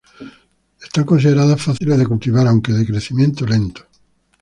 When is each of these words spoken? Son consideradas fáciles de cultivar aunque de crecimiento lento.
Son 0.93 1.03
consideradas 1.11 1.63
fáciles 1.67 1.99
de 1.99 2.09
cultivar 2.11 2.45
aunque 2.47 2.75
de 2.77 2.87
crecimiento 2.89 3.41
lento. 3.53 3.81